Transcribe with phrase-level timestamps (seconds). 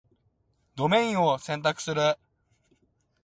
[0.73, 2.15] ドメインを選択する